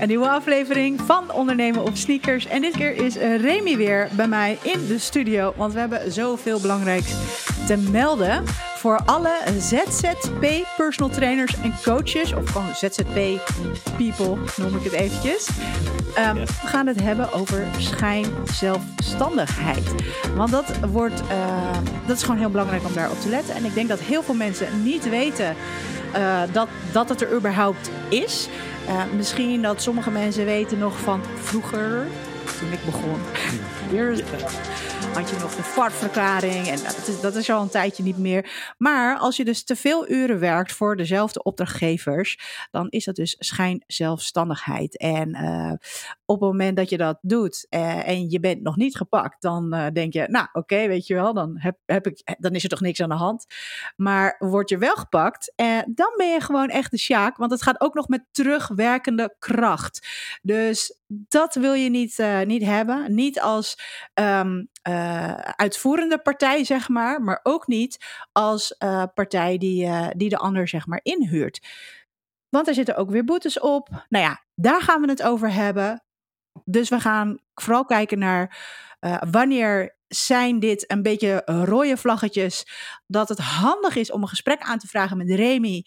[0.00, 2.46] Een nieuwe aflevering van Ondernemen op Sneakers.
[2.46, 5.52] En dit keer is Remy weer bij mij in de studio.
[5.56, 7.14] Want we hebben zoveel belangrijks
[7.66, 8.44] te melden
[8.76, 12.32] voor alle ZZP personal trainers en coaches.
[12.32, 13.14] Of gewoon ZZP
[13.96, 15.48] people noem ik het eventjes.
[16.18, 19.94] Um, We gaan het hebben over schijnzelfstandigheid.
[20.34, 21.26] Want dat, wordt, uh,
[22.06, 23.54] dat is gewoon heel belangrijk om daarop te letten.
[23.54, 25.56] En ik denk dat heel veel mensen niet weten
[26.16, 28.48] uh, dat, dat het er überhaupt is.
[28.90, 32.06] Uh, misschien dat sommige mensen weten nog van vroeger,
[32.58, 33.20] toen ik begon.
[35.14, 38.74] Had je nog de fartverklaring en dat is, dat is al een tijdje niet meer.
[38.78, 42.38] Maar als je dus te veel uren werkt voor dezelfde opdrachtgevers,
[42.70, 44.98] dan is dat dus schijnzelfstandigheid.
[44.98, 45.72] En uh,
[46.24, 49.74] op het moment dat je dat doet uh, en je bent nog niet gepakt, dan
[49.74, 52.68] uh, denk je, nou oké, weet je wel, dan, heb, heb ik, dan is er
[52.68, 53.46] toch niks aan de hand.
[53.96, 55.52] Maar word je wel gepakt,
[55.86, 60.06] dan ben je gewoon echt de sjaak, want het gaat ook nog met terugwerkende kracht.
[60.42, 63.14] Dus dat wil je niet, uh, niet hebben.
[63.14, 63.78] Niet als
[64.14, 67.22] um, uh, uitvoerende partij, zeg maar.
[67.22, 71.66] Maar ook niet als uh, partij die, die de ander, zeg maar, inhuurt.
[72.48, 73.88] Want er zitten ook weer boetes op.
[74.08, 76.04] Nou ja, daar gaan we het over hebben.
[76.64, 78.58] Dus we gaan vooral kijken naar
[79.30, 82.66] wanneer zijn dit een beetje rode vlaggetjes.
[83.06, 85.84] Dat het handig is om een gesprek aan te vragen met Remy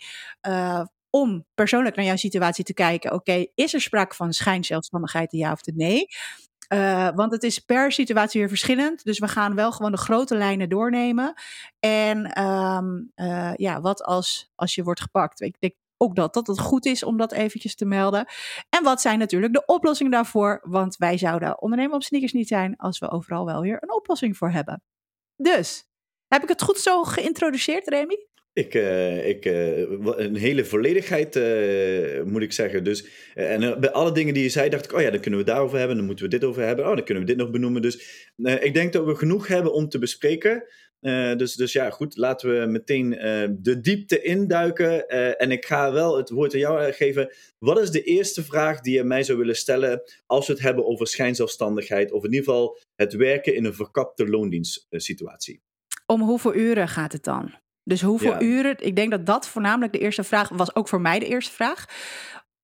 [1.15, 3.13] om persoonlijk naar jouw situatie te kijken.
[3.13, 6.07] Oké, is er sprake van schijnzelfstandigheid, ja of nee?
[6.73, 9.03] Uh, want het is per situatie weer verschillend.
[9.03, 11.33] Dus we gaan wel gewoon de grote lijnen doornemen.
[11.79, 15.41] En um, uh, ja, wat als, als je wordt gepakt?
[15.41, 18.25] Ik denk ook dat, dat het goed is om dat eventjes te melden.
[18.69, 20.59] En wat zijn natuurlijk de oplossingen daarvoor?
[20.63, 24.37] Want wij zouden ondernemen op sneakers niet zijn als we overal wel weer een oplossing
[24.37, 24.81] voor hebben.
[25.35, 25.85] Dus,
[26.27, 28.27] heb ik het goed zo geïntroduceerd, Remy?
[28.53, 29.79] Ik, uh, ik, uh,
[30.17, 32.83] een hele volledigheid uh, moet ik zeggen.
[32.83, 35.45] Dus, en bij alle dingen die je zei, dacht ik, oh ja, dan kunnen we
[35.45, 37.81] daarover hebben, dan moeten we dit over hebben, oh, dan kunnen we dit nog benoemen.
[37.81, 40.63] Dus ik denk dat we genoeg hebben om te bespreken.
[41.37, 43.09] dus, dus ja, goed, laten we meteen
[43.61, 45.07] de diepte induiken.
[45.37, 47.33] en ik ga wel het woord aan jou geven.
[47.59, 50.85] Wat is de eerste vraag die je mij zou willen stellen als we het hebben
[50.85, 55.61] over schijnzelfstandigheid, of in ieder geval het werken in een verkapte loondienstsituatie?
[56.05, 57.61] Om hoeveel uren gaat het dan?
[57.83, 58.41] Dus hoeveel ja.
[58.41, 58.75] uren?
[58.77, 61.85] Ik denk dat dat voornamelijk de eerste vraag was, ook voor mij de eerste vraag.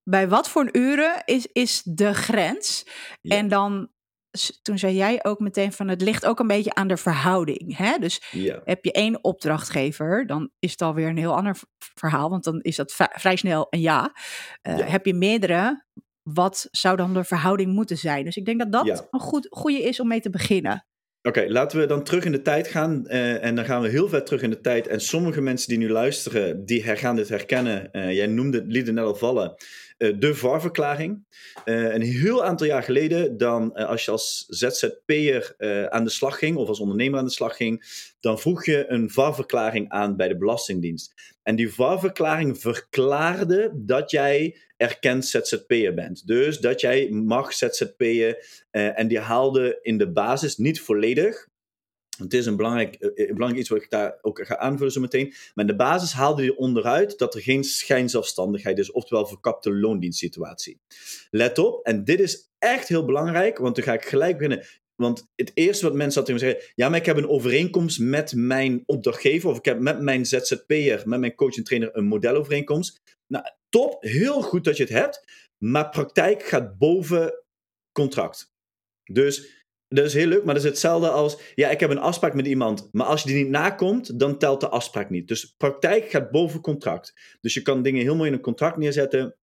[0.03, 2.87] Bij wat voor uren is, is de grens?
[3.21, 3.35] Ja.
[3.35, 3.89] En dan,
[4.61, 7.77] toen zei jij ook meteen van het ligt ook een beetje aan de verhouding.
[7.77, 7.97] Hè?
[7.97, 8.61] Dus ja.
[8.63, 12.75] heb je één opdrachtgever, dan is het alweer een heel ander verhaal, want dan is
[12.75, 14.11] dat vrij snel een ja.
[14.63, 15.85] Uh, heb je meerdere,
[16.21, 18.25] wat zou dan de verhouding moeten zijn?
[18.25, 20.87] Dus ik denk dat dat een goed, goede is om mee te beginnen.
[21.29, 23.03] Oké, laten we dan terug in de tijd gaan.
[23.07, 24.87] Uh, en dan gaan we heel ver terug in de tijd.
[24.87, 27.89] En sommige mensen die nu luisteren, die gaan dit herkennen.
[27.91, 29.55] Uh, jij noemde, het net al vallen.
[29.97, 31.25] Uh, de VAR-verklaring.
[31.63, 35.55] een heel aantal jaar geleden, dan als je als ZZP'er
[35.89, 37.83] aan de slag ging, of als ondernemer aan de slag ging,
[38.19, 41.13] dan vroeg je een VAR-verklaring aan bij de Belastingdienst.
[41.43, 46.27] En die VAR-verklaring verklaarde dat jij erkend ZZP'er bent.
[46.27, 48.37] Dus dat jij mag ZZP'en
[48.71, 51.47] uh, en die haalde in de basis niet volledig.
[52.17, 55.27] Het is een belangrijk, uh, belangrijk iets wat ik daar ook ga aanvullen zo meteen.
[55.27, 60.79] Maar in de basis haalde je onderuit dat er geen schijnzelfstandigheid is, oftewel verkapte loondienstsituatie.
[61.29, 64.65] Let op, en dit is echt heel belangrijk, want dan ga ik gelijk beginnen.
[65.01, 68.83] Want het eerste wat mensen altijd zeggen, ja, maar ik heb een overeenkomst met mijn
[68.85, 73.01] opdrachtgever, of ik heb met mijn ZZP'er, met mijn coach en trainer een modelovereenkomst.
[73.27, 75.23] Nou, top, heel goed dat je het hebt,
[75.57, 77.43] maar praktijk gaat boven
[77.91, 78.51] contract.
[79.11, 82.33] Dus dat is heel leuk, maar dat is hetzelfde als, ja, ik heb een afspraak
[82.33, 85.27] met iemand, maar als je die niet nakomt, dan telt de afspraak niet.
[85.27, 87.13] Dus praktijk gaat boven contract.
[87.41, 89.35] Dus je kan dingen heel mooi in een contract neerzetten,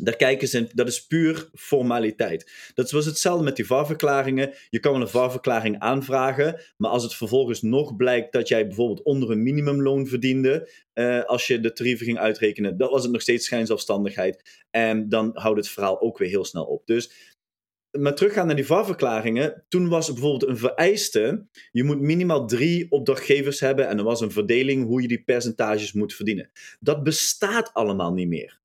[0.00, 2.70] daar kijken ze, dat is puur formaliteit.
[2.74, 4.54] Dat was hetzelfde met die VAR-verklaringen.
[4.70, 9.02] Je kan wel een VAR-verklaring aanvragen, maar als het vervolgens nog blijkt dat jij bijvoorbeeld
[9.02, 13.22] onder een minimumloon verdiende, uh, als je de tarieven ging uitrekenen, dan was het nog
[13.22, 14.66] steeds schijnzelfstandigheid.
[14.70, 16.86] En dan houdt het verhaal ook weer heel snel op.
[16.86, 17.36] Dus
[17.90, 19.64] maar teruggaan naar die VAR-verklaringen.
[19.68, 21.46] Toen was bijvoorbeeld een vereiste.
[21.70, 23.88] Je moet minimaal drie opdrachtgevers hebben.
[23.88, 26.50] En er was een verdeling hoe je die percentages moet verdienen.
[26.80, 28.60] Dat bestaat allemaal niet meer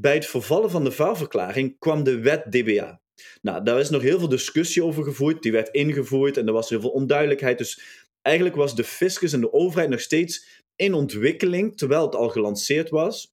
[0.00, 3.00] bij het vervallen van de VAR-verklaring kwam de wet DBA.
[3.42, 5.42] Nou, daar is nog heel veel discussie over gevoerd.
[5.42, 7.58] Die werd ingevoerd en er was heel veel onduidelijkheid.
[7.58, 7.82] Dus
[8.22, 12.90] eigenlijk was de fiscus en de overheid nog steeds in ontwikkeling, terwijl het al gelanceerd
[12.90, 13.32] was,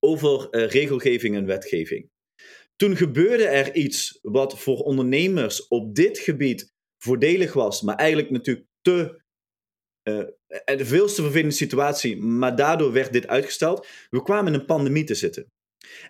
[0.00, 2.10] over uh, regelgeving en wetgeving.
[2.76, 8.66] Toen gebeurde er iets wat voor ondernemers op dit gebied voordelig was, maar eigenlijk natuurlijk
[8.80, 9.22] te
[10.08, 10.24] uh,
[10.64, 13.86] de veelste vervelende situatie, maar daardoor werd dit uitgesteld.
[14.10, 15.46] We kwamen in een pandemie te zitten.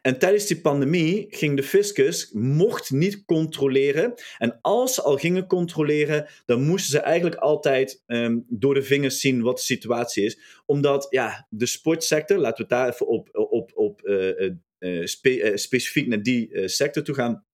[0.03, 4.15] En tijdens die pandemie ging de fiscus, mocht niet controleren.
[4.39, 9.21] En als ze al gingen controleren, dan moesten ze eigenlijk altijd ehm, door de vingers
[9.21, 10.39] zien wat de situatie is.
[10.67, 16.07] Omdat ja, de sportsector, laten we daar even op, op, op uh, uh, spe, specifiek
[16.07, 17.45] naar die sector toe gaan.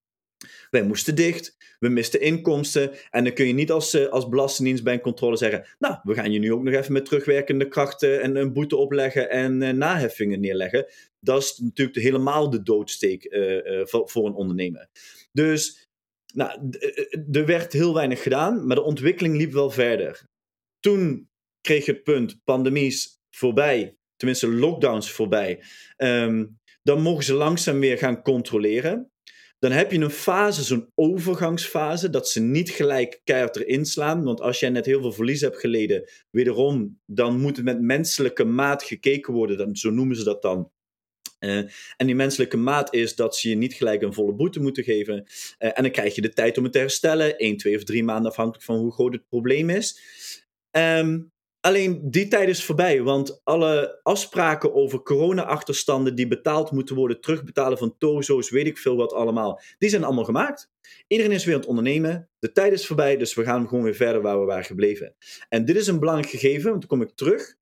[0.70, 2.90] Wij moesten dicht, we misten inkomsten.
[3.10, 6.32] En dan kun je niet als, als Belastingdienst bij een controle zeggen: Nou, we gaan
[6.32, 10.40] je nu ook nog even met terugwerkende krachten en een boete opleggen en uh, naheffingen
[10.40, 10.86] neerleggen.
[11.20, 14.88] Dat is natuurlijk helemaal de doodsteek uh, voor, een ondernemer.
[15.32, 15.88] Dus
[16.34, 16.70] nou,
[17.32, 20.22] er werd heel weinig gedaan, maar de ontwikkeling liep wel verder.
[20.80, 21.28] Toen
[21.60, 25.62] kreeg je het punt: pandemies voorbij, tenminste lockdowns voorbij.
[25.96, 29.10] Um, dan mogen ze langzaam weer gaan controleren.
[29.66, 34.24] Dan heb je een fase, zo'n overgangsfase, dat ze niet gelijk keihard erin slaan.
[34.24, 38.44] Want als jij net heel veel verlies hebt geleden, wederom, dan moet het met menselijke
[38.44, 39.56] maat gekeken worden.
[39.56, 40.70] Dan, zo noemen ze dat dan.
[41.40, 41.56] Uh,
[41.96, 45.14] en die menselijke maat is dat ze je niet gelijk een volle boete moeten geven.
[45.14, 47.36] Uh, en dan krijg je de tijd om het te herstellen.
[47.36, 50.00] 1, 2 of 3 maanden afhankelijk van hoe groot het probleem is.
[50.70, 51.32] Um,
[51.66, 57.78] Alleen die tijd is voorbij, want alle afspraken over corona-achterstanden die betaald moeten worden, terugbetalen
[57.78, 60.70] van tozo's, weet ik veel wat allemaal, die zijn allemaal gemaakt.
[61.06, 62.28] Iedereen is weer aan het ondernemen.
[62.38, 65.14] De tijd is voorbij, dus we gaan gewoon weer verder waar we waren gebleven.
[65.48, 67.56] En dit is een belangrijk gegeven, want dan kom ik terug.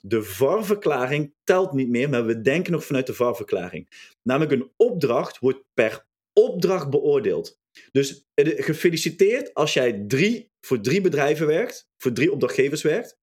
[0.00, 4.14] De VAR-verklaring telt niet meer, maar we denken nog vanuit de VAR-verklaring.
[4.22, 7.58] Namelijk een opdracht wordt per opdracht beoordeeld.
[7.92, 13.18] Dus eh, gefeliciteerd als jij drie, voor drie bedrijven werkt, voor drie opdrachtgevers werkt.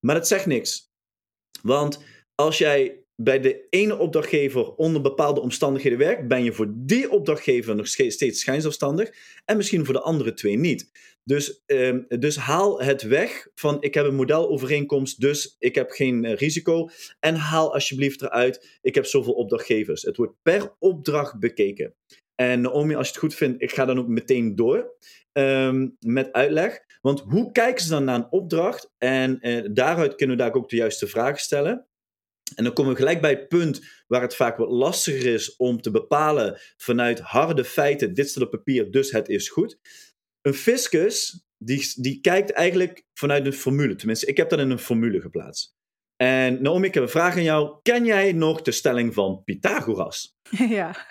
[0.00, 0.92] Maar dat zegt niks.
[1.62, 2.04] Want
[2.34, 7.76] als jij bij de ene opdrachtgever onder bepaalde omstandigheden werkt, ben je voor die opdrachtgever
[7.76, 9.10] nog steeds schijnzelfstandig
[9.44, 10.90] en misschien voor de andere twee niet.
[11.24, 16.24] Dus, um, dus haal het weg van ik heb een modelovereenkomst, dus ik heb geen
[16.24, 16.88] uh, risico.
[17.20, 20.02] En haal alsjeblieft eruit, ik heb zoveel opdrachtgevers.
[20.02, 21.94] Het wordt per opdracht bekeken.
[22.40, 24.96] En Naomi, als je het goed vindt, ik ga dan ook meteen door
[25.32, 26.80] um, met uitleg.
[27.00, 28.92] Want hoe kijken ze dan naar een opdracht?
[28.98, 31.86] En eh, daaruit kunnen we daar ook de juiste vragen stellen.
[32.54, 35.80] En dan komen we gelijk bij het punt waar het vaak wat lastiger is om
[35.80, 39.78] te bepalen vanuit harde feiten, dit staat op papier, dus het is goed.
[40.40, 43.94] Een fiscus, die, die kijkt eigenlijk vanuit een formule.
[43.94, 45.74] Tenminste, ik heb dat in een formule geplaatst.
[46.16, 47.78] En Naomi, ik heb een vraag aan jou.
[47.82, 50.36] Ken jij nog de stelling van Pythagoras?
[50.68, 51.06] Ja.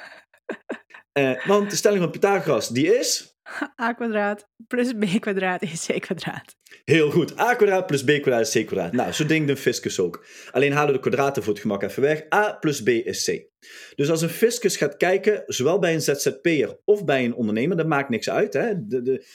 [1.13, 3.37] Uh, want de stelling van Pythagoras, die is...
[3.81, 6.55] a kwadraat plus b kwadraat is c kwadraat.
[6.85, 7.39] Heel goed.
[7.39, 8.91] a kwadraat plus b kwadraat is c kwadraat.
[8.91, 10.25] Nou, zo denkt een fiscus ook.
[10.51, 12.23] Alleen halen we de kwadraten voor het gemak even weg.
[12.33, 13.47] a plus b is c.
[13.95, 17.87] Dus als een fiscus gaat kijken, zowel bij een ZZP'er of bij een ondernemer, dat
[17.87, 18.53] maakt niks uit.
[18.53, 18.87] Hè?
[18.87, 19.25] De, de,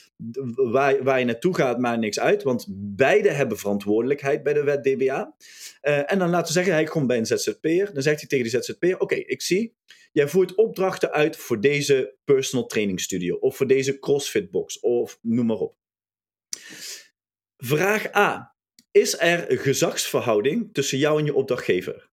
[0.70, 2.42] waar, waar, je naartoe gaat, maakt niks uit.
[2.42, 5.34] Want beide hebben verantwoordelijkheid bij de wet DBA.
[5.82, 7.90] Uh, en dan laten we zeggen, hij komt bij een ZZP'er.
[7.92, 9.74] Dan zegt hij tegen die ZZP'er, oké, ik zie
[10.14, 15.18] Jij voert opdrachten uit voor deze personal training studio of voor deze CrossFit box of
[15.22, 15.76] noem maar op.
[17.56, 18.56] Vraag A.
[18.90, 22.10] Is er een gezagsverhouding tussen jou en je opdrachtgever?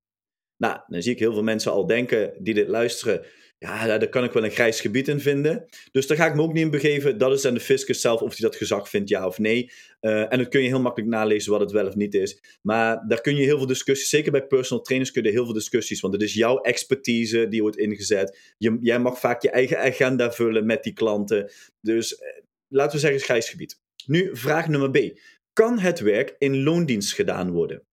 [0.58, 3.26] Nou, dan zie ik heel veel mensen al denken die dit luisteren
[3.66, 5.66] ja, daar kan ik wel een grijs gebied in vinden.
[5.92, 7.18] Dus daar ga ik me ook niet in begeven.
[7.18, 9.72] Dat is aan de fiscus zelf of hij dat gezag vindt, ja of nee.
[10.02, 12.42] Uh, en dat kun je heel makkelijk nalezen wat het wel of niet is.
[12.62, 15.54] Maar daar kun je heel veel discussies, zeker bij personal trainers kun je heel veel
[15.54, 18.54] discussies, want het is jouw expertise die wordt ingezet.
[18.58, 21.52] Je, jij mag vaak je eigen agenda vullen met die klanten.
[21.82, 22.20] Dus uh,
[22.68, 23.80] laten we zeggen grijs gebied.
[24.06, 25.20] Nu, vraag nummer B.
[25.54, 27.84] Kan het werk in loondienst gedaan worden?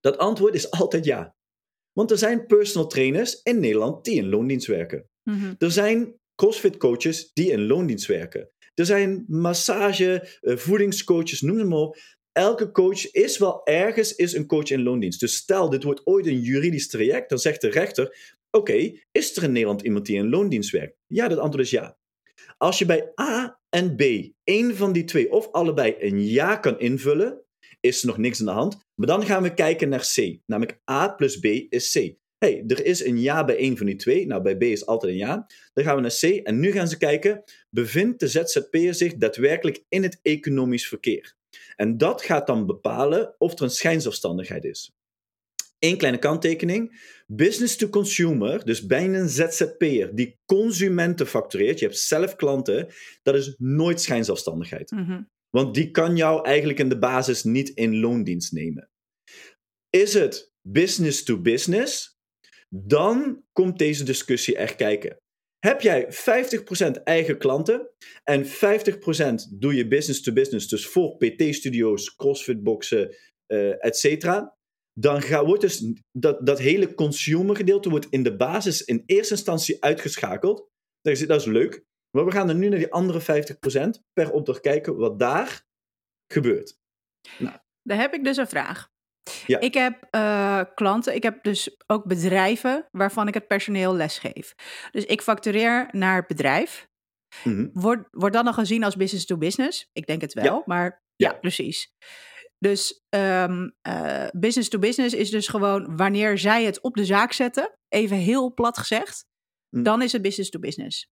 [0.00, 1.34] Dat antwoord is altijd ja.
[1.92, 5.08] Want er zijn personal trainers in Nederland die in loondienst werken.
[5.22, 5.54] Mhm.
[5.58, 8.50] Er zijn CrossFit coaches die in loondienst werken.
[8.74, 11.96] Er zijn massage, uh, voedingscoaches, noem ze maar op.
[12.32, 15.20] Elke coach is wel ergens is een coach in loondienst.
[15.20, 19.42] Dus stel, dit wordt ooit een juridisch traject, dan zegt de rechter: Oké, is er
[19.42, 20.96] in Nederland iemand die in loondienst werkt?
[21.06, 21.96] Ja, dat antwoord is ja.
[22.56, 24.02] Als je bij A en B
[24.44, 27.41] één van die twee of allebei een ja kan invullen,
[27.82, 28.76] is er nog niks aan de hand.
[28.94, 30.38] Maar dan gaan we kijken naar C.
[30.46, 32.14] Namelijk A plus B is C.
[32.38, 34.26] hey, er is een ja bij één van die twee.
[34.26, 35.46] Nou, bij B is altijd een ja.
[35.72, 39.84] Dan gaan we naar C en nu gaan ze kijken, bevindt de ZZP'er zich daadwerkelijk
[39.88, 41.34] in het economisch verkeer?
[41.76, 44.92] En dat gaat dan bepalen of er een schijnzelfstandigheid is.
[45.78, 47.10] Eén kleine kanttekening.
[47.26, 52.88] Business to consumer, dus bij een ZZP'er die consumenten factureert, je hebt zelf klanten,
[53.22, 54.90] dat is nooit schijnzelfstandigheid.
[54.90, 58.90] Mm want die kan jou eigenlijk in de basis niet in loondienst nemen.
[59.90, 62.16] Is het business to business?
[62.68, 65.16] Dan komt deze discussie echt kijken.
[65.58, 67.90] Heb jij 50% eigen klanten
[68.22, 68.48] en 50%
[69.58, 73.16] doe je business to business, dus voor PT-studio's, CrossFit-boxen,
[73.46, 73.96] uh, et
[74.94, 79.34] dan gaat, wordt dus dat, dat hele consumer gedeelte wordt in de basis in eerste
[79.34, 80.68] instantie uitgeschakeld.
[81.00, 81.84] Dat is, dat is leuk.
[82.16, 85.62] Maar we gaan er nu naar die andere 50% per opdracht kijken wat daar
[86.32, 86.78] gebeurt.
[87.38, 87.56] Nou.
[87.82, 88.90] Daar heb ik dus een vraag.
[89.46, 89.60] Ja.
[89.60, 94.54] Ik heb uh, klanten, ik heb dus ook bedrijven waarvan ik het personeel lesgeef.
[94.90, 96.88] Dus ik factureer naar het bedrijf.
[97.44, 97.70] Mm -hmm.
[97.72, 99.88] Wordt wordt dan nog gezien als business to business?
[99.92, 100.62] Ik denk het wel, Ja.
[100.64, 101.38] maar ja, Ja.
[101.38, 101.92] precies.
[102.58, 107.32] Dus ehm, eh, business to business is dus gewoon wanneer zij het op de zaak
[107.32, 109.26] zetten, even heel plat gezegd,
[109.76, 109.82] Hm.
[109.82, 111.10] dan is het business to business.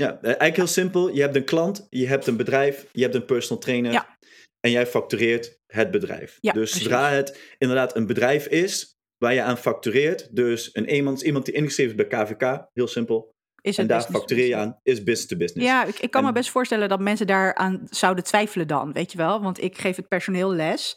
[0.00, 1.14] Ja, eh, eigenlijk heel simpel.
[1.14, 3.92] Je hebt een klant, je hebt een bedrijf, je hebt een personal trainer.
[3.92, 4.18] Ja.
[4.60, 6.38] En jij factureert het bedrijf.
[6.40, 6.88] Ja, dus precies.
[6.88, 11.54] zodra het inderdaad een bedrijf is waar je aan factureert, dus een iemand, iemand die
[11.54, 13.34] ingeschreven is bij KVK, heel simpel.
[13.60, 15.66] Is En daar factureer je aan, is business to business.
[15.66, 19.18] Ja, ik, ik kan me best voorstellen dat mensen daaraan zouden twijfelen dan, weet je
[19.18, 19.42] wel?
[19.42, 20.96] Want ik geef het personeel les.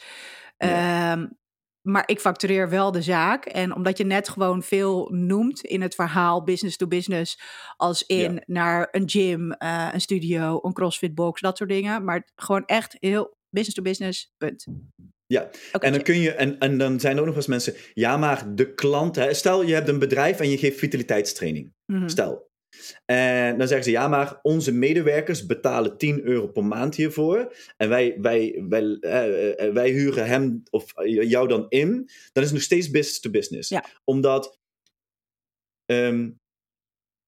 [0.57, 1.25] Ehm,
[1.83, 3.45] maar ik factureer wel de zaak.
[3.45, 7.39] En omdat je net gewoon veel noemt in het verhaal business to business,
[7.75, 8.41] als in Ja.
[8.45, 12.03] naar een gym, eh, een studio, een crossfit box, dat soort dingen.
[12.03, 14.65] Maar gewoon echt heel business to business, punt.
[15.25, 15.49] Ja,
[15.79, 18.17] En dan kun je, en, en dan zijn er ook nog wel eens mensen, ja,
[18.17, 21.73] maar de klant, hè, stel je hebt een bedrijf en je geeft vitaliteitstraining.
[21.85, 22.07] Mhm.
[22.07, 22.51] Stel.
[23.05, 27.55] En dan zeggen ze, ja, maar onze medewerkers betalen 10 euro per maand hiervoor.
[27.77, 31.91] En wij, wij, wij, eh, eh, wij huren hem of jou dan in.
[32.31, 33.69] Dan is het nog steeds business to business.
[33.69, 33.85] Ja.
[34.03, 34.59] Omdat
[35.85, 36.29] ehm,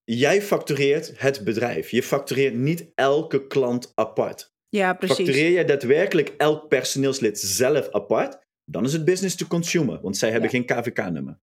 [0.04, 1.90] jij factureert het bedrijf.
[1.90, 4.54] Je factureert niet elke klant apart.
[4.70, 5.16] Ja, precies.
[5.16, 10.32] Factureer jij daadwerkelijk elk personeelslid zelf apart, dan is het business to consumer, want zij
[10.32, 10.58] hebben Ja.
[10.58, 11.40] geen KVK-nummer.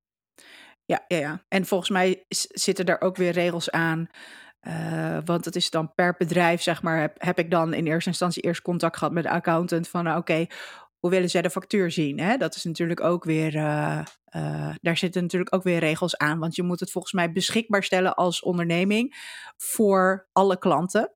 [0.92, 1.44] Ja, ja, ja.
[1.48, 4.08] En volgens mij zitten daar ook weer regels aan.
[4.60, 8.08] eh, want het is dan per bedrijf, zeg maar, heb, heb ik dan in eerste
[8.10, 10.46] instantie eerst contact gehad met de accountant van, nou, oké,
[10.98, 12.20] hoe willen zij de factuur zien?
[12.20, 12.36] Hè?
[12.36, 16.38] Dat is natuurlijk ook weer, eh, eh, daar zitten natuurlijk ook weer regels aan.
[16.38, 19.14] Want je moet het volgens mij beschikbaar stellen als onderneming
[19.56, 21.12] voor alle klanten.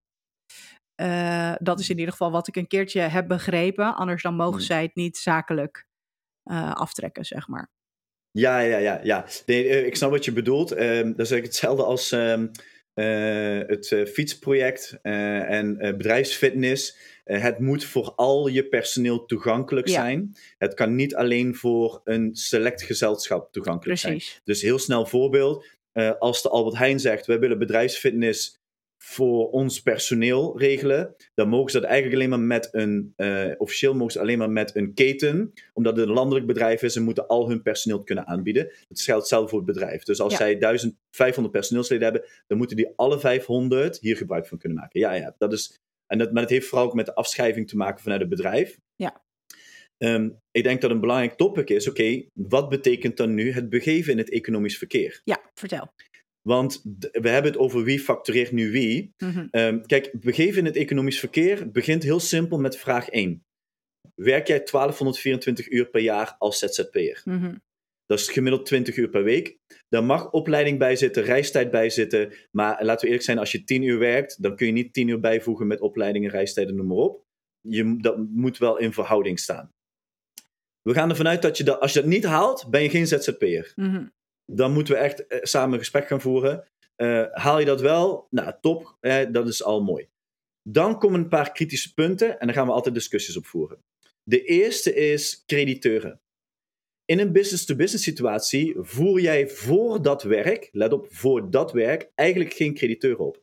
[0.95, 3.95] Eh, dat is in ieder geval wat ik een keertje heb begrepen.
[3.97, 4.67] Anders dan mogen Hmm.
[4.67, 5.87] zij het niet zakelijk
[6.43, 7.71] eh, aftrekken, zeg maar.
[8.37, 9.01] Ja, ja, ja.
[9.03, 9.27] ja.
[9.47, 10.69] Nee, eh, ik snap wat je bedoelt.
[10.69, 10.85] Dat is
[11.17, 12.47] eigenlijk hetzelfde als ehm,
[12.95, 16.97] eh, het eh, fietsproject en bedrijfsfitness.
[17.25, 19.95] Het moet voor al je personeel toegankelijk Ja.
[19.95, 20.37] zijn.
[20.59, 24.13] Het kan niet alleen voor een select gezelschap toegankelijk zijn.
[24.13, 24.41] Precies.
[24.45, 25.65] Dus heel snel voorbeeld.
[26.19, 28.59] als de Albert Heijn zegt, wij willen bedrijfsfitness
[28.99, 33.95] voor ons personeel regelen, dan mogen ze dat eigenlijk alleen maar met een, eh, officieel
[33.95, 37.27] mogen ze alleen maar met een keten, omdat het een landelijk bedrijf is en moeten
[37.27, 38.65] al hun personeel kunnen aanbieden.
[38.89, 40.03] Dat geldt hetzelfde voor het bedrijf.
[40.03, 40.39] Dus als Ja.
[40.39, 45.01] zij 1500 personeelsleden hebben, dan moeten die alle 500 hier gebruik van kunnen maken.
[45.01, 47.77] Ja, ja, dat is, en dat, maar dat heeft vooral ook met de afschrijving te
[47.77, 48.79] maken vanuit het bedrijf.
[48.97, 49.25] Ja.
[49.99, 54.13] Ehm, ik denk dat een belangrijk topic is, oké, wat betekent dan nu het begeven
[54.13, 55.21] in het economisch verkeer?
[55.25, 55.93] Ja, vertel.
[56.47, 56.81] Want
[57.13, 59.15] we hebben het over wie factureert nu wie.
[59.19, 59.47] Mhm.
[59.51, 63.45] Ehm, kijk, begeven in het economisch verkeer begint heel simpel met vraag 1.
[64.15, 67.21] Werk jij 1224 uur per jaar als ZZP'er?
[67.25, 67.55] Mhm.
[68.07, 69.59] Dat is gemiddeld 20 uur per week.
[69.89, 72.33] Daar mag opleiding bij zitten, reistijd bij zitten.
[72.51, 75.09] Maar laten we eerlijk zijn, als je 10 uur werkt, dan kun je niet 10
[75.09, 77.25] uur bijvoegen met opleidingen, reistijden, noem maar op.
[77.61, 79.73] Je, dat moet wel in verhouding staan.
[80.83, 83.07] We gaan ervan uit dat je dat, als je dat niet haalt, ben je geen
[83.07, 84.07] ZZP'er Mhm.
[84.47, 86.69] Dan moeten we echt eh, samen gesprek gaan voeren.
[86.97, 88.27] Eh, haal je dat wel?
[88.31, 88.97] Nou, top.
[89.01, 90.09] Eh, dat is al mooi.
[90.63, 93.85] Dan komen een paar kritische punten en daar gaan we altijd discussies op voeren.
[94.23, 96.21] De eerste is crediteuren.
[97.05, 102.53] In een business-to-business situatie voer jij voor dat werk, let op, voor dat werk, eigenlijk
[102.53, 103.43] geen crediteuren op.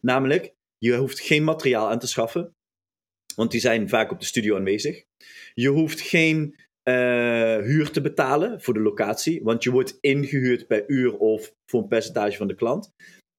[0.00, 2.56] Namelijk, je hoeft geen materiaal aan te schaffen,
[3.34, 5.04] want die zijn vaak op de studio aanwezig.
[5.54, 6.56] Je hoeft geen
[6.88, 11.82] eh, huur te betalen voor de locatie, want je wordt ingehuurd per uur of voor
[11.82, 12.92] een percentage van de klant.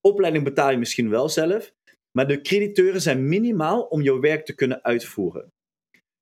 [0.08, 1.74] Opleiding betaal je misschien wel zelf,
[2.18, 5.52] maar de crediteuren zijn minimaal om jouw werk te kunnen uitvoeren.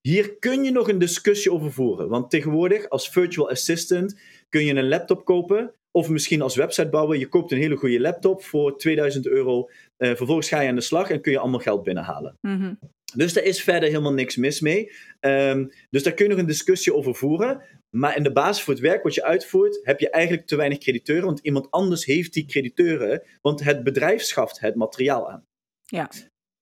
[0.02, 4.20] Hier kun je nog een discussie over voeren, want tegenwoordig als virtual assistant
[4.50, 8.44] kun je een laptop kopen, of misschien als websitebouwer, je koopt een hele goede laptop
[8.44, 11.84] voor 2000 euro, eh, vervolgens ga je aan de slag en kun je allemaal geld
[11.84, 12.34] binnenhalen.
[12.42, 12.74] Mhm.
[13.16, 14.92] Dus daar is verder helemaal niks mis mee.
[15.20, 17.62] Ehm, dus daar kun je nog een discussie over voeren.
[17.90, 20.78] Maar in de basis voor het werk wat je uitvoert, heb je eigenlijk te weinig
[20.78, 21.26] crediteuren.
[21.26, 23.24] Want iemand anders heeft die crediteuren.
[23.42, 25.44] Want het bedrijf schaft het materiaal aan.
[25.86, 26.12] Ja.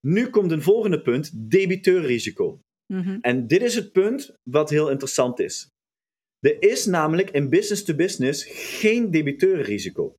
[0.08, 2.60] Nu komt een volgende punt: debiteurrisico.
[2.94, 3.18] Mhm.
[3.22, 5.70] En dit is het punt wat heel interessant is.
[6.40, 10.16] Er is namelijk in business to business geen debiteurrisico.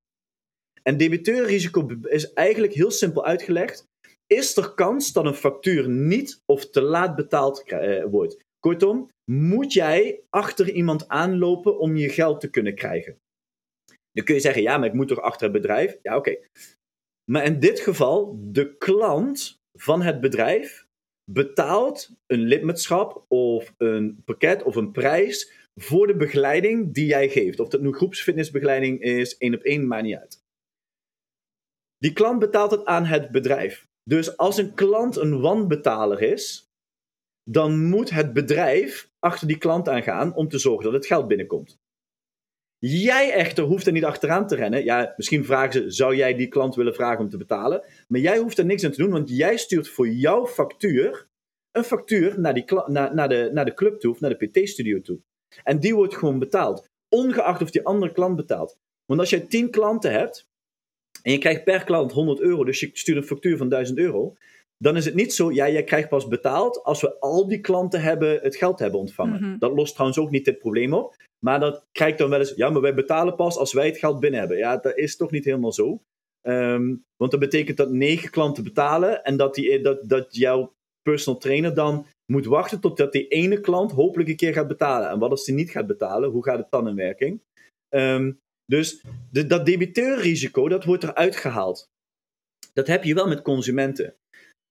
[0.83, 3.87] En debiteurrisico is eigenlijk heel simpel uitgelegd.
[4.27, 8.45] Is er kans dat een factuur niet of te laat betaald eh, wordt?
[8.59, 13.19] Kortom, moet jij achter iemand aanlopen om je geld te kunnen krijgen.
[14.13, 15.99] Dan kun je zeggen, ja, maar ik moet toch achter het bedrijf?
[16.03, 16.37] Ja, oké.
[17.31, 20.87] Maar in dit geval, de klant van het bedrijf
[21.31, 27.61] betaalt een lidmaatschap of een pakket of een prijs voor de begeleiding die jij geeft.
[27.61, 30.45] Of dat nu groepsfitnessbegeleiding is, één op één, maakt niet uit.
[31.99, 33.86] Die klant betaalt het aan het bedrijf.
[34.09, 36.71] Dus als een klant een wanbetaler is,
[37.51, 41.79] dan moet het bedrijf achter die klant aangaan om te zorgen dat het geld binnenkomt.
[42.79, 44.85] Jij echter hoeft er niet achteraan te rennen.
[44.85, 47.85] Ja, misschien vragen ze, zou jij die klant willen vragen om te betalen?
[48.09, 51.29] Maar jij hoeft er niks aan te doen, want jij stuurt voor jouw factuur
[51.71, 55.01] een factuur naar, die naar, naar, de, naar de club toe of naar de PT-studio
[55.01, 55.21] toe.
[55.65, 58.77] En die wordt gewoon betaald, ongeacht of die andere klant betaalt.
[59.05, 60.46] Want als je 10 klanten hebt
[61.27, 64.37] en je krijgt per klant 100 euro, dus je stuurt een factuur van 1000 euro,
[64.79, 68.01] dan is het niet zo, ja, jij krijgt pas betaald als we al die klanten
[68.01, 69.41] hebben, het geld hebben ontvangen.
[69.41, 69.59] Mhm.
[69.59, 71.17] Dat lost trouwens ook niet dit probleem op.
[71.45, 74.21] Maar dat krijgt dan wel eens, ja, maar wij betalen pas als wij het geld
[74.21, 74.59] binnen hebben.
[74.59, 76.01] Ja, dat is toch niet helemaal zo.
[76.41, 81.41] Ehm, want dat betekent dat negen klanten betalen en dat, die, dat, dat jouw personal
[81.41, 85.09] trainer dan moet wachten totdat die ene klant hopelijk een keer gaat betalen.
[85.09, 86.31] En wat als die niet gaat betalen?
[86.31, 87.41] Hoe gaat het dan in werking?
[87.89, 88.33] Ehm,
[88.67, 91.89] dus dat debiteurrisico, dat wordt eruit gehaald.
[92.73, 94.15] Dat heb je wel met consumenten.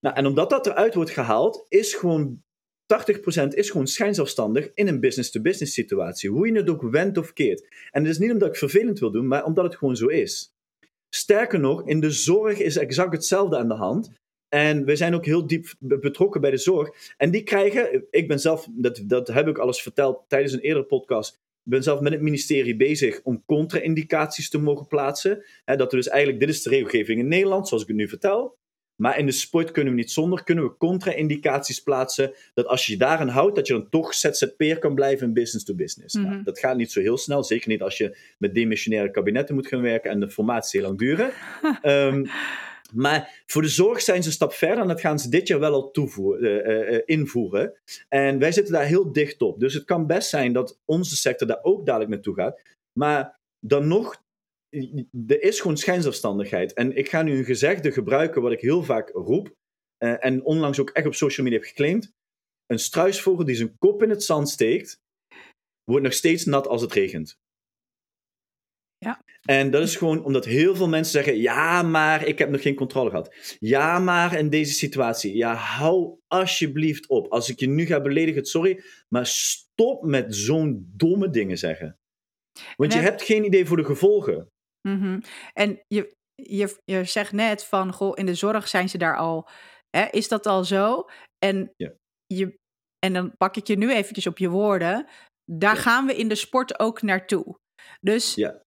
[0.00, 2.42] Nou, en omdat dat eruit wordt gehaald, is gewoon
[2.86, 6.30] 80% is gewoon schijnzelfstandig in een business-to-business situatie.
[6.30, 7.68] Hoe je het ook wendt of keert.
[7.90, 10.54] En het is niet omdat ik vervelend wil doen, maar omdat het gewoon zo is.
[11.14, 14.10] Sterker nog, in de zorg is exact hetzelfde aan de hand.
[14.48, 17.14] En we zijn ook heel diep betrokken bij de zorg.
[17.16, 20.86] En die krijgen, ik ben zelf, dat, dat heb ik alles verteld tijdens een eerdere
[20.86, 21.38] podcast.
[21.66, 25.44] Ik ben zelf met het ministerie bezig om contra-indicaties te mogen plaatsen.
[25.64, 28.58] dat er dus eigenlijk, dit is de regelgeving in Nederland, zoals ik het nu vertel.
[28.96, 32.32] Maar in de sport kunnen we niet zonder, kunnen we contra-indicaties plaatsen.
[32.54, 35.64] Dat als je je daaraan houdt, dat je dan toch ZZP'er kan blijven in business
[35.64, 36.14] to business.
[36.14, 36.42] nou, Mhm.
[36.42, 39.82] dat gaat niet zo heel snel, zeker niet als je met demissionaire kabinetten moet gaan
[39.82, 41.30] werken en de formatie heel lang duren.
[41.82, 42.24] Ehm,
[42.94, 45.58] maar voor de zorg zijn ze een stap verder en dat gaan ze dit jaar
[45.60, 47.74] wel al toevoeren, eh, eh, invoeren.
[48.08, 49.60] En wij zitten daar heel dicht op.
[49.60, 52.60] Dus het kan best zijn dat onze sector daar ook dadelijk naartoe gaat.
[52.98, 54.22] Maar dan nog,
[55.26, 56.72] er is gewoon schijnzelfstandigheid.
[56.72, 59.54] En ik ga nu een gezegde gebruiken wat ik heel vaak roep.
[59.96, 62.12] eh, en onlangs ook echt op social media heb geclaimd.
[62.66, 65.00] Een struisvogel die zijn kop in het zand steekt,
[65.84, 67.38] wordt nog steeds nat als het regent.
[68.98, 69.20] Ja.
[69.42, 72.74] En dat is gewoon omdat heel veel mensen zeggen: ja, maar ik heb nog geen
[72.74, 73.56] controle gehad.
[73.58, 75.36] Ja, maar in deze situatie.
[75.36, 77.32] Ja, hou alsjeblieft op.
[77.32, 78.82] Als ik je nu ga beledigen, sorry.
[79.08, 81.96] Maar stop met zo'n domme dingen zeggen.
[82.76, 84.48] Want je heb- hebt geen idee voor de gevolgen.
[84.88, 85.20] Mhm.
[85.52, 89.48] En je, je, je zegt net van, goh, in de zorg zijn ze daar al.
[89.96, 91.04] Hè, is dat al zo?
[91.38, 91.92] En, Ja.
[92.26, 92.58] je,
[92.98, 95.06] en dan pak ik je nu eventjes op je woorden.
[95.52, 95.80] Daar Ja.
[95.80, 97.58] gaan we in de sport ook naartoe.
[98.00, 98.60] Dus Ja.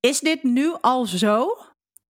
[0.00, 1.56] Is dit nu al zo?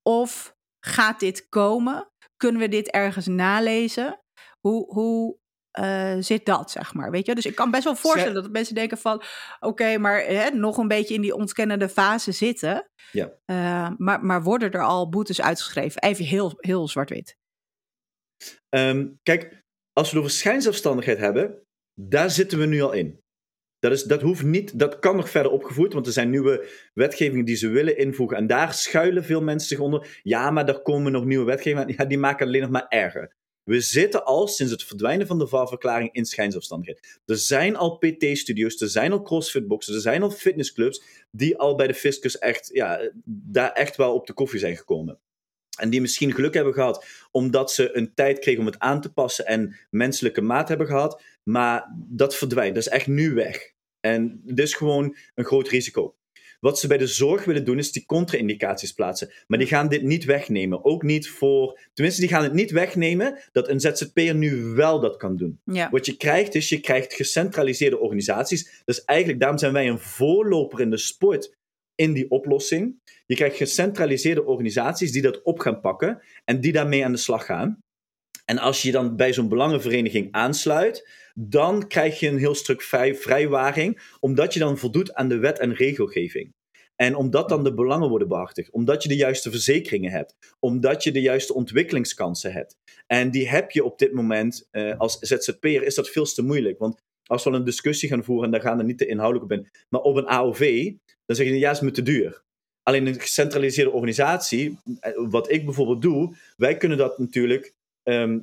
[0.02, 2.10] Of gaat dit komen?
[2.36, 4.20] Kunnen we dit ergens nalezen?
[4.60, 5.38] Hoe, hoe
[5.70, 7.10] eh, zit dat, zeg maar?
[7.10, 7.34] Weet je?
[7.34, 9.22] Dus ik kan best wel voorstellen dat mensen denken van...
[9.60, 12.90] oké, maar hè, nog een beetje in die ontkennende fase zitten.
[13.12, 13.32] Ja.
[13.44, 16.02] Eh, maar, maar worden er al boetes uitgeschreven?
[16.02, 17.36] Even heel, heel zwart-wit.
[18.68, 21.62] Ehm, kijk, als we over schijnzelfstandigheid hebben,
[22.00, 23.20] daar zitten we nu al in.
[23.78, 27.44] Dat, is, dat, hoeft niet, dat kan nog verder opgevoerd, want er zijn nieuwe wetgevingen
[27.44, 28.36] die ze willen invoegen.
[28.36, 30.20] En daar schuilen veel mensen zich onder.
[30.22, 31.94] Ja, maar daar komen nog nieuwe wetgevingen.
[31.96, 33.36] Ja, die maken het alleen nog maar erger.
[33.68, 37.20] We zitten al sinds het verdwijnen van de VAR-verklaring in schijnzelfstandigheid.
[37.24, 41.86] Er zijn al PT-studio's, er zijn al CrossFit-boxen, er zijn al fitnessclubs die al bij
[41.86, 45.18] de fiscus echt, ja, daar echt wel op de koffie zijn gekomen.
[45.78, 49.12] En die misschien geluk hebben gehad omdat ze een tijd kregen om het aan te
[49.12, 51.22] passen en menselijke maat hebben gehad.
[51.48, 52.74] Maar dat verdwijnt.
[52.74, 53.72] Dat is echt nu weg.
[54.00, 56.16] En dit is gewoon een groot risico.
[56.60, 59.32] Wat ze bij de zorg willen doen, is die contra-indicaties plaatsen.
[59.46, 60.84] Maar die gaan dit niet wegnemen.
[60.84, 61.80] Ook niet voor.
[61.92, 65.60] Tenminste, die gaan het niet wegnemen dat een ZZP'er nu wel dat kan doen.
[65.64, 65.90] Ja.
[65.90, 68.82] Wat je krijgt, is je krijgt gecentraliseerde organisaties.
[68.84, 71.56] Dus eigenlijk, daarom zijn wij een voorloper in de sport
[71.94, 73.00] in die oplossing.
[73.26, 77.44] Je krijgt gecentraliseerde organisaties die dat op gaan pakken en die daarmee aan de slag
[77.44, 77.82] gaan.
[78.48, 81.08] En als je dan bij zo'n belangenvereniging aansluit,
[81.40, 85.58] dan krijg je een heel stuk vrij, vrijwaring, omdat je dan voldoet aan de wet
[85.58, 86.54] en regelgeving.
[86.96, 91.12] En omdat dan de belangen worden behartigd, omdat je de juiste verzekeringen hebt, omdat je
[91.12, 92.76] de juiste ontwikkelingskansen hebt.
[93.06, 96.78] En die heb je op dit moment eh, als ZZP'er, is dat veel te moeilijk.
[96.78, 99.58] Want als we een discussie gaan voeren, en daar gaan we niet te inhoudelijk op
[99.58, 100.92] in, maar op een AOV,
[101.26, 102.42] dan zeg je ja, is te duur.
[102.82, 108.38] Alleen een gecentraliseerde organisatie, eh, wat ik bijvoorbeeld doe, wij kunnen dat natuurlijk ehm,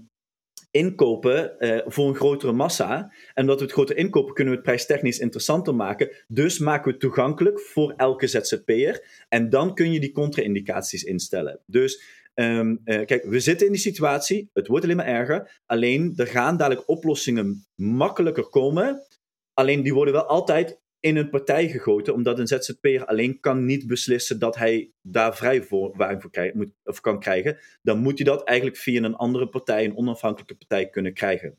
[0.75, 3.13] inkopen uh, voor een grotere massa.
[3.33, 6.09] En omdat we het groter inkopen, kunnen we het prijstechnisch interessanter maken.
[6.27, 9.25] Dus maken we het toegankelijk voor elke ZZP'er.
[9.29, 11.59] En dan kun je die contra-indicaties instellen.
[11.65, 14.49] Dus um, uh, kijk, we zitten in die situatie.
[14.53, 15.61] Het wordt alleen maar erger.
[15.65, 19.05] Alleen, er gaan dadelijk oplossingen makkelijker komen.
[19.53, 23.87] Alleen, die worden wel altijd in een partij gegoten, omdat een ZZP'er alleen kan niet
[23.87, 27.57] beslissen dat hij daar vrij voor, voor krijgen, moet, of kan krijgen.
[27.81, 31.57] Dan moet hij dat eigenlijk via een andere partij, een onafhankelijke partij, kunnen krijgen.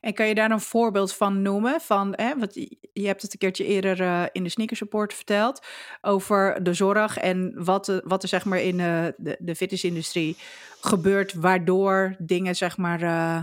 [0.00, 1.80] En kan je daar een voorbeeld van noemen?
[1.80, 2.54] Van, hè, wat,
[2.92, 5.66] je hebt het een keertje eerder uh, in de Sneakers Report verteld
[6.00, 10.36] over de zorg en wat, wat er zeg maar in uh, de, de fitnessindustrie
[10.80, 13.42] gebeurt, waardoor dingen zeg maar uh,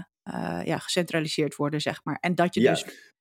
[0.65, 2.17] ja, gecentraliseerd worden, zeg maar.
[2.19, 2.71] En dat je ja.
[2.71, 3.12] dus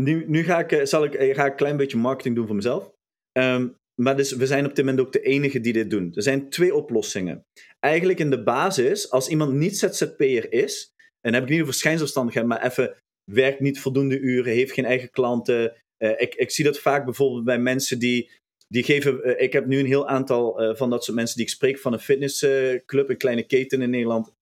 [0.00, 2.46] nu, nu ga, ik, eh, zal ik, eh, ga ik een klein beetje marketing doen
[2.46, 2.90] voor mezelf.
[3.38, 6.12] Um, maar dus, we zijn op dit moment ook de enige die dit doen.
[6.14, 7.46] Er zijn twee oplossingen.
[7.80, 12.46] Eigenlijk in de basis, als iemand niet ZZP'er is, en heb ik niet over schijnzelfstandigheid,
[12.46, 12.96] maar even
[13.30, 15.76] werkt niet voldoende uren, heeft geen eigen klanten.
[15.98, 18.30] Uh, ik, ik zie dat vaak bijvoorbeeld bij mensen die,
[18.68, 19.40] die geven.
[19.40, 21.98] Ik heb nu een heel aantal van dat soort mensen die ik spreek van een
[21.98, 24.32] fitnessclub, een kleine keten in Nederland.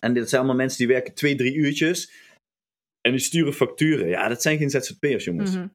[0.00, 2.10] En dit zijn allemaal mensen die werken twee, drie uurtjes.
[3.00, 4.08] En die sturen facturen.
[4.08, 5.56] Ja, dat zijn geen ZZP'ers, jongens.
[5.56, 5.74] Mm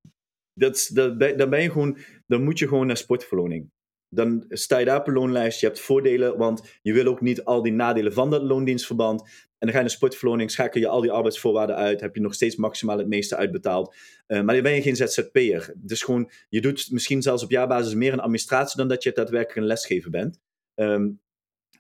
[0.56, 3.74] dat, dat, dan ben je gewoon, dan moet je gewoon naar sportverloning.
[4.10, 7.44] Dan sta je daar op een loonlijst, je hebt voordelen, want je wil ook niet
[7.44, 9.22] al die nadelen van dat loondienstverband.
[9.22, 9.28] En
[9.60, 12.56] dan ga je naar sportverloning, schakel je al die arbeidsvoorwaarden uit, heb je nog steeds
[12.56, 13.96] maximaal het meeste uitbetaald.
[14.28, 15.74] Uh, maar dan ben je geen ZZP'er.
[15.76, 19.60] Dus gewoon, je doet misschien zelfs op jaarbasis meer een administratie dan dat je daadwerkelijk
[19.60, 20.40] een lesgever bent.
[20.76, 21.20] Um,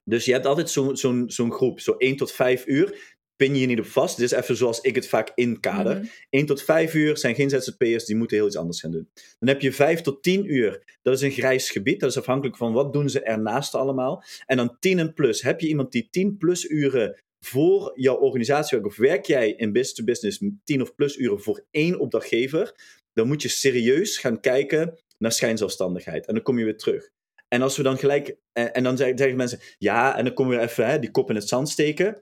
[0.04, 3.62] dus je hebt altijd zo'n zo zo'n groep, zo 1 tot 5 uur pin je
[3.62, 4.18] je niet op vast.
[4.18, 5.98] Dit is even zoals ik het vaak inkader.
[5.98, 9.10] Mm 1 tot 5 uur zijn geen ZZP'ers, die moeten heel iets anders gaan doen.
[9.40, 10.98] Dan heb je 5 tot 10 uur.
[11.02, 12.00] Dat is een grijs gebied.
[12.00, 14.24] Dat is afhankelijk van wat doen ze ernaast allemaal.
[14.46, 15.42] En dan 10 en plus.
[15.42, 19.72] Heb je iemand die 10 plus uren voor jouw organisatie werkt, of werk jij in
[19.72, 22.74] business-to-business 10 of plus uren voor één opdrachtgever,
[23.14, 26.26] dan moet je serieus gaan kijken naar schijnzelfstandigheid.
[26.26, 27.10] En dan kom je weer terug.
[27.48, 30.64] En als we dan gelijk, en, en dan zeggen mensen, ja, en dan komen we
[30.64, 32.22] even hè, die kop in het zand steken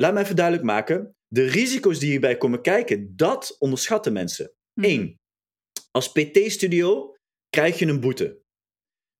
[0.00, 1.16] laat me even duidelijk maken.
[1.28, 4.52] De risico's die hierbij komen kijken, dat onderschatten mensen.
[4.74, 4.88] Mhm.
[4.88, 5.18] Eén,
[5.90, 7.16] als PT-studio
[7.50, 8.40] krijg je een boete.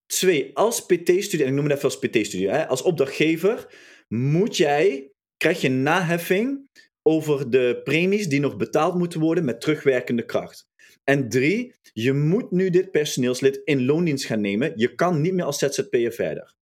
[0.07, 3.75] Twee, als PT-studio, en ik noem het even als PT-studio, als opdrachtgever
[4.09, 6.69] moet jij, krijg je naheffing
[7.03, 10.67] over de premies die nog betaald moeten worden met terugwerkende kracht.
[11.05, 14.73] En drie, je moet nu dit personeelslid in loondienst gaan nemen.
[14.77, 16.55] Je kan niet meer als ZZP'er verder.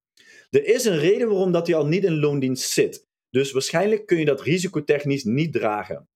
[0.50, 3.05] Er is een reden waarom dat hij al niet in loondienst zit.
[3.37, 6.09] Dus waarschijnlijk kun je dat risicotechnisch niet dragen.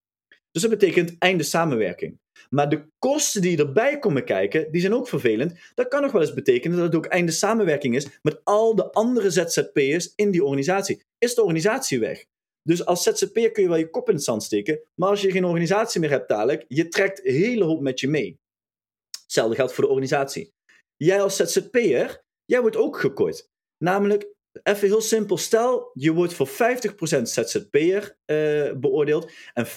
[0.51, 2.19] Dus dat betekent einde samenwerking.
[2.51, 5.59] Maar de kosten die erbij komen kijken, die zijn ook vervelend.
[5.75, 8.93] Dat kan nog wel eens betekenen dat het ook einde samenwerking is met al de
[8.93, 11.03] andere ZZP'ers in die organisatie.
[11.19, 12.25] Is de organisatie weg?
[12.63, 15.31] Dus als ZZP'er kun je wel je kop in het zand steken, maar als je
[15.31, 18.39] geen organisatie meer hebt dadelijk, je trekt een hele hoop met je mee.
[19.23, 20.53] Hetzelfde geldt voor de organisatie.
[20.97, 23.49] Jij als ZZP'er, jij wordt ook gekort.
[23.85, 26.53] Namelijk, Even heel simpel, stel je wordt voor 50%
[27.23, 29.71] ZZP'er uh, beoordeeld en 50%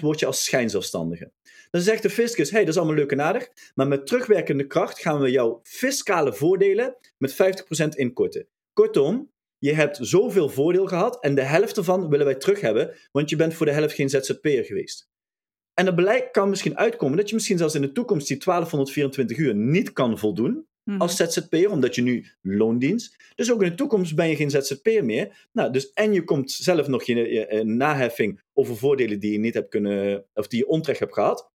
[0.00, 1.32] word je als schijnzelfstandige.
[1.70, 5.00] Dan zegt de fiscus, hey, dat is allemaal leuk en aardig, maar met terugwerkende kracht
[5.00, 8.48] gaan we jouw fiscale voordelen met 50% inkorten.
[8.72, 13.30] Kortom, je hebt zoveel voordeel gehad en de helft ervan willen wij terug hebben, want
[13.30, 15.08] je bent voor de helft geen ZZP'er geweest.
[15.74, 19.36] En dat beleid kan misschien uitkomen dat je misschien zelfs in de toekomst die 1224
[19.36, 21.00] uur niet kan voldoen, Mhm.
[21.00, 23.32] als ZZP'er, omdat je nu loondienst.
[23.34, 25.46] Dus ook in de toekomst ben je geen ZZP'er meer.
[25.52, 29.54] Nou, dus, en je komt zelf nog je, je, naheffing over voordelen die je niet
[29.54, 31.52] hebt kunnen, of die je onterecht hebt gehad.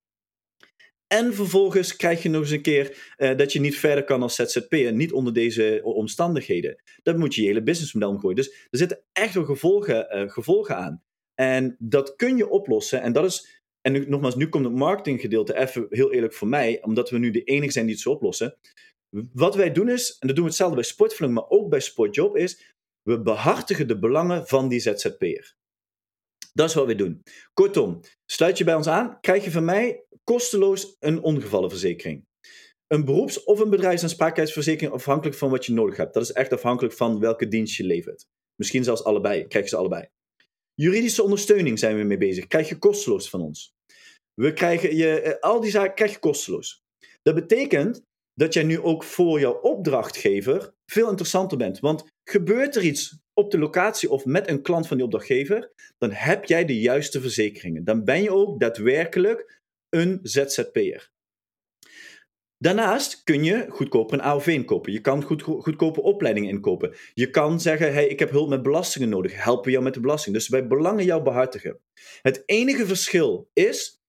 [1.07, 4.35] En vervolgens krijg je nog eens een keer uh, dat je niet verder kan als
[4.35, 6.81] ZZP'er, niet onder deze omstandigheden.
[7.03, 8.35] Dan moet je je hele businessmodel omgooien.
[8.35, 11.03] Dus er zitten echt wel gevolgen, uh, gevolgen aan.
[11.35, 13.01] En dat kun je oplossen.
[13.01, 16.83] En dat is, en nu, nogmaals, nu komt het marketinggedeelte even heel eerlijk voor mij,
[16.83, 18.57] omdat we nu de enige zijn die het zo oplossen.
[19.33, 22.35] Wat wij doen is, en dat doen we hetzelfde bij Sportvlug, maar ook bij Sportjob,
[22.35, 25.55] is we behartigen de belangen van die ZZP'er.
[26.53, 27.23] Dat is wat we doen.
[27.53, 32.27] Kortom, sluit je bij ons aan, krijg je van mij kosteloos een ongevallenverzekering.
[32.87, 36.13] Een beroeps- of een bedrijfsaansprakelijkheidsverzekering afhankelijk van wat je nodig hebt.
[36.13, 38.27] Dat is echt afhankelijk van welke dienst je levert.
[38.55, 40.07] Misschien zelfs allebei, krijg je ze allebei.
[40.73, 43.73] Juridische ondersteuning zijn we mee bezig, krijg je kosteloos van ons.
[44.33, 46.83] We krijgen je, eh, al die zaken krijg je kosteloos.
[47.21, 48.03] Dat betekent
[48.39, 51.79] dat jij nu ook voor jouw opdrachtgever veel interessanter bent.
[51.79, 56.11] Want gebeurt er iets op de locatie of met een klant van die opdrachtgever, dan
[56.11, 57.83] heb jij de juiste verzekeringen.
[57.83, 61.11] Dan ben je ook daadwerkelijk een ZZP'er.
[62.57, 64.91] Daarnaast kun je goedkoper een AOV inkopen.
[64.91, 66.95] Je kan goed, goedkope opleidingen inkopen.
[67.13, 69.43] Je kan zeggen, hey, ik heb hulp met belastingen nodig.
[69.43, 70.35] Helpen we jou met de belasting.
[70.35, 71.79] Dus wij belangen jou behartigen.
[72.21, 74.01] Het enige verschil is,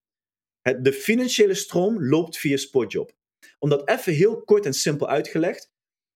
[0.63, 3.19] de financiële stroom loopt via Sportjob.
[3.59, 5.71] Om dat even heel kort en simpel uitgelegd.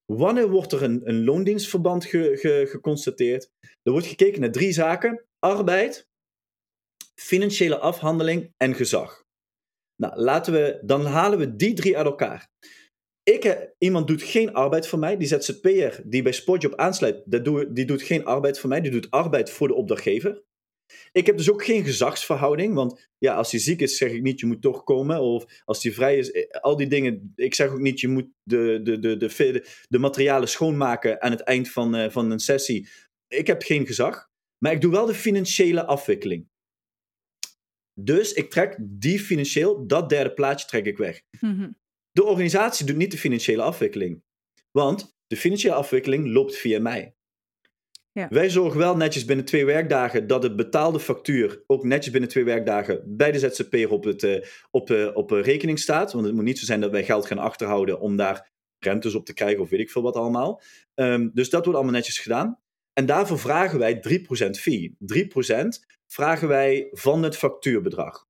[0.04, 3.50] Wanneer wordt er een, een loondienstverband geconstateerd?
[3.82, 5.24] Er wordt gekeken naar drie zaken.
[5.38, 6.08] Arbeid,
[7.14, 9.24] financiële afhandeling en gezag.
[9.96, 12.48] Nou, laten we, dan halen we die drie uit elkaar.
[13.22, 15.16] Ik, iemand doet geen arbeid voor mij.
[15.16, 17.22] Die ZZP'er die bij Sportjob aansluit,
[17.74, 18.80] die doet geen arbeid voor mij.
[18.80, 20.42] Die doet arbeid voor de opdrachtgever.
[21.12, 24.40] Ik heb dus ook geen gezagsverhouding, want ja, als hij ziek is, zeg ik niet,
[24.40, 25.20] je moet toch komen.
[25.20, 27.32] Of als hij vrij is, eh, al die dingen.
[27.36, 31.40] Ik zeg ook niet, je moet de, de, de, de, de materialen schoonmaken aan het
[31.40, 32.88] eind van, uh, van een sessie.
[33.28, 36.48] Ik heb geen gezag, maar ik doe wel de financiële afwikkeling.
[38.00, 41.22] Dus ik trek die financieel, dat derde plaatje trek ik weg.
[41.40, 41.70] Mhm.
[42.10, 44.22] De organisatie doet niet de financiële afwikkeling.
[44.70, 47.14] Want de financiële afwikkeling loopt via mij.
[48.28, 52.44] Wij zorgen wel netjes binnen twee werkdagen dat de betaalde factuur ook netjes binnen twee
[52.44, 56.12] werkdagen bij de ZZP'er op, het, uh, op, uh, op uh, rekening staat.
[56.12, 59.26] Want het moet niet zo zijn dat wij geld gaan achterhouden om daar rentes op
[59.26, 60.62] te krijgen of weet ik veel wat allemaal.
[60.94, 62.58] Um, dus dat wordt allemaal netjes gedaan.
[62.92, 64.02] En daarvoor vragen wij
[64.48, 64.96] 3% fee.
[64.98, 65.66] 3%
[66.06, 68.26] vragen wij van het factuurbedrag.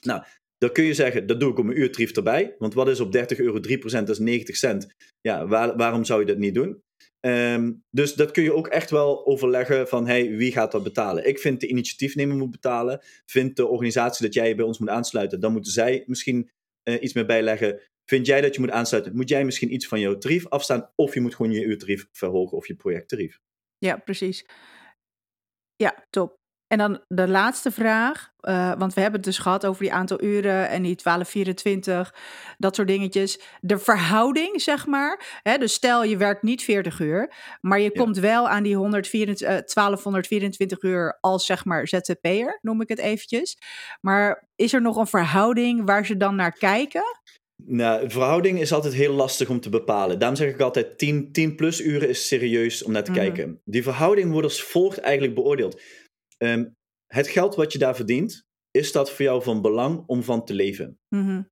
[0.00, 0.22] Nou,
[0.58, 2.54] dan kun je zeggen, dat doe ik op mijn uurtrief erbij.
[2.58, 3.60] Want wat is op 30 euro 3%?
[3.80, 4.94] Dat is 90 cent.
[5.20, 6.82] Ja, waar, waarom zou je dat niet doen?
[7.20, 11.28] Ehm, dus dat kun je ook echt wel overleggen van, hey, wie gaat dat betalen?
[11.28, 13.00] Ik vind de initiatiefnemer moet betalen.
[13.26, 16.50] Vindt de organisatie dat jij bij ons moet aansluiten, dan moeten zij misschien
[16.84, 17.80] uh, iets meer bijleggen.
[18.04, 21.14] Vind jij dat je moet aansluiten, moet jij misschien iets van jouw tarief afstaan, of
[21.14, 23.40] je moet gewoon je uurtarief verhogen of je projecttarief.
[23.78, 24.46] Ja, precies.
[25.76, 26.39] Ja, top.
[26.70, 30.22] En dan de laatste vraag, uh, want we hebben het dus gehad over die aantal
[30.22, 32.14] uren en die 12, 24,
[32.58, 33.40] dat soort dingetjes.
[33.60, 35.40] De verhouding, zeg maar.
[35.42, 39.48] Hè, dus stel je werkt niet 40 uur, maar je komt wel aan die 124,
[39.48, 43.58] uh, 1224 uur als zeg maar ZZP'er, noem ik het eventjes.
[44.00, 47.04] Maar is er nog een verhouding waar ze dan naar kijken?
[47.66, 50.18] Nou, verhouding is altijd heel lastig om te bepalen.
[50.18, 53.20] Daarom zeg ik altijd 10, 10 plus uren is serieus om naar te mhm.
[53.20, 53.60] kijken.
[53.64, 55.80] Die verhouding wordt als volgt eigenlijk beoordeeld.
[56.42, 56.68] Ehm,
[57.06, 60.54] het geld wat je daar verdient, is dat voor jou van belang om van te
[60.54, 60.98] leven?
[61.08, 61.48] Mm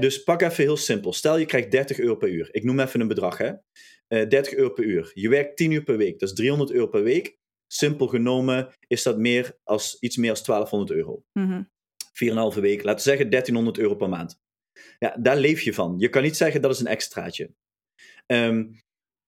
[0.00, 1.12] dus pak even heel simpel.
[1.12, 2.48] Stel je krijgt 30 euro per uur.
[2.52, 3.38] Ik noem even een bedrag.
[3.38, 3.52] Hè?
[4.08, 5.10] 30 eh, euro per uur.
[5.14, 6.18] Je werkt 10 uur per week.
[6.18, 7.38] Dat is 300 euro per week.
[7.66, 11.24] Simpel genomen is dat meer als, iets meer dan 1200 euro.
[11.32, 11.70] Mm
[12.54, 12.82] 4,5 week.
[12.82, 14.40] Laten we zeggen 1300 euro per maand.
[14.98, 15.94] Ja, daar leef je van.
[15.98, 17.54] Je kan niet zeggen dat is een extraatje.
[18.26, 18.78] Um,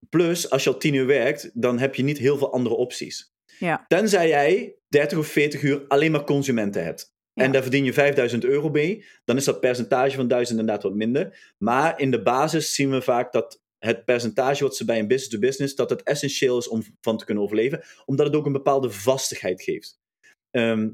[0.09, 3.32] plus, als je al 10 uur werkt, dan heb je niet heel veel andere opties.
[3.63, 3.85] Ja.
[3.89, 7.11] Tenzij jij 30 of 40 uur alleen maar consumenten hebt.
[7.35, 9.05] En daar verdien je 5000 euro mee.
[9.25, 11.55] Dan is dat percentage van 1000 inderdaad wat minder.
[11.59, 15.75] Maar in de basis zien we vaak dat het percentage wat ze bij een business-to-business,
[15.75, 17.85] dat het essentieel is om van te kunnen overleven.
[18.05, 19.99] Omdat het ook een bepaalde vastigheid geeft.
[20.51, 20.91] Ehm,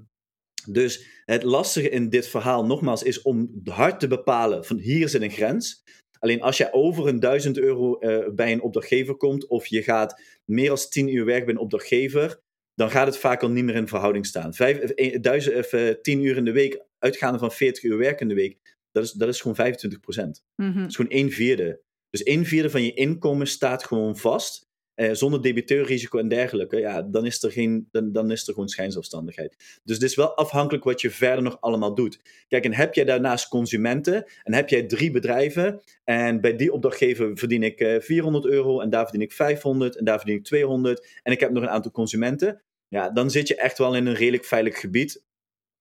[0.67, 5.23] dus het lastige in dit verhaal, nogmaals, is om hard te bepalen van hier zit
[5.23, 5.83] een grens.
[6.19, 10.23] Alleen als je over een 1000 euro uh, bij een opdrachtgever komt, of je gaat
[10.45, 12.41] meer dan 10 uur werk bij een opdrachtgever,
[12.79, 14.55] dan gaat het vaak al niet meer in verhouding staan.
[14.55, 18.21] Vijf, eh, duizend, even, eh, tien uur in de week, uitgaande van 40 uur werk
[18.21, 20.45] in de week, dat is, dat is gewoon 25 procent.
[20.57, 20.79] Mhm.
[20.79, 21.81] Dat is gewoon een vierde.
[22.11, 24.67] Dus een vierde van je inkomen staat gewoon vast.
[24.95, 28.69] Eh, zonder debiteur-risico en dergelijke, ja, dan is, er geen, dan, dan is er gewoon
[28.69, 29.81] schijnzelfstandigheid.
[29.85, 32.21] Dus het is wel afhankelijk wat je verder nog allemaal doet.
[32.49, 37.37] Kijk, en heb jij daarnaast consumenten en heb jij drie bedrijven en bij die opdrachtgever
[37.37, 41.07] verdien ik eh, 400 euro en daar verdien ik 500 en daar verdien ik 200
[41.23, 44.15] en ik heb nog een aantal consumenten, ja, dan zit je echt wel in een
[44.15, 45.27] redelijk veilig gebied.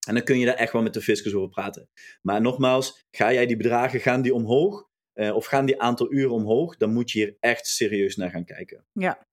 [0.07, 1.89] En dan kun je daar echt wel met de fiscus over praten.
[2.21, 4.85] Maar nogmaals, ga jij die bedragen, gaan die omhoog?
[5.13, 6.77] Uh, of gaan die aantal uren omhoog?
[6.77, 8.85] Dan moet je hier echt serieus naar gaan kijken.
[8.91, 9.25] Ja.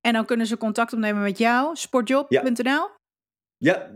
[0.00, 2.64] En dan kunnen ze contact opnemen met jou, sportjob.nl?
[2.64, 2.97] Ja,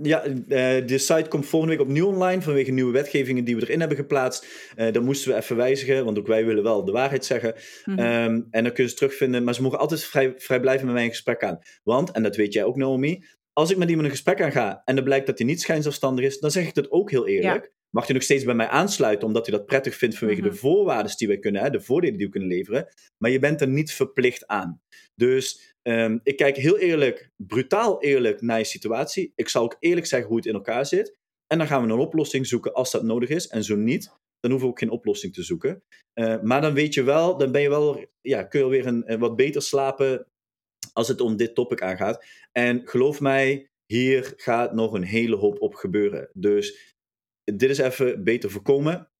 [0.02, 3.78] ja uh, de site komt volgende week opnieuw online vanwege nieuwe wetgevingen die we erin
[3.78, 4.46] hebben geplaatst.
[4.76, 7.54] Uh, dan moesten we even wijzigen, want ook wij willen wel de waarheid zeggen.
[7.84, 8.46] Mm -hmm.
[8.50, 11.04] en dan kun je ze terugvinden, maar ze mogen altijd vrij, vrij blijven met mij
[11.04, 11.58] in gesprek aan.
[11.82, 14.82] Want, en dat weet jij ook Naomi, als ik met iemand een gesprek aan ga
[14.84, 17.72] en er blijkt dat hij niet schijnzelfstandig is, dan zeg ik dat ook heel eerlijk.
[17.90, 20.56] Mag je nog steeds bij mij aansluiten omdat hij dat prettig vindt vanwege de mhm.
[20.56, 22.86] voorwaarden die wij kunnen, hè, de voordelen die we kunnen leveren.
[23.18, 24.80] Maar je bent er niet verplicht aan.
[25.14, 29.32] Dus um, ik kijk heel eerlijk, brutaal eerlijk naar je situatie.
[29.34, 31.16] Ik zal ook eerlijk zeggen hoe het in elkaar zit.
[31.46, 33.46] En dan gaan we een oplossing zoeken als dat nodig is.
[33.46, 34.04] En zo niet,
[34.40, 35.82] dan hoeven we ook geen oplossing te zoeken.
[36.14, 39.18] Uh, maar dan weet je wel, dan ben je wel, ja, kun je weer een,
[39.18, 40.26] wat beter slapen
[40.92, 42.24] als het om dit topic aangaat.
[42.52, 46.30] En geloof mij, hier gaat nog een hele hoop op gebeuren.
[46.32, 46.94] Dus
[47.44, 49.11] dit is even beter voorkomen.